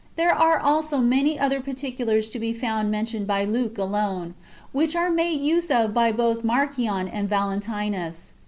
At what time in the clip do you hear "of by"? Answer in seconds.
5.69-6.11